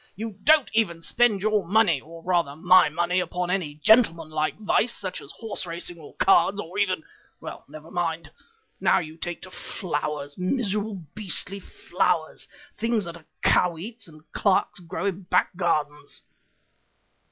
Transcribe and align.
You 0.15 0.39
don't 0.43 0.71
even 0.73 1.03
spend 1.03 1.43
your 1.43 1.63
money, 1.67 2.01
or 2.01 2.23
rather 2.23 2.55
my 2.55 2.89
money, 2.89 3.19
upon 3.19 3.51
any 3.51 3.75
gentleman 3.75 4.31
like 4.31 4.57
vice, 4.57 4.95
such 4.95 5.21
as 5.21 5.31
horse 5.33 5.67
racing, 5.67 5.99
or 5.99 6.15
cards, 6.15 6.59
or 6.59 6.79
even 6.79 7.03
well, 7.39 7.65
never 7.69 7.91
mind. 7.91 8.31
No, 8.79 8.97
you 8.97 9.15
take 9.15 9.43
to 9.43 9.51
flowers, 9.51 10.39
miserable, 10.39 10.95
beastly 11.13 11.59
flowers, 11.59 12.47
things 12.79 13.05
that 13.05 13.15
a 13.15 13.25
cow 13.43 13.77
eats 13.77 14.07
and 14.07 14.21
clerks 14.33 14.79
grow 14.79 15.05
in 15.05 15.21
back 15.25 15.55
gardens." 15.55 16.23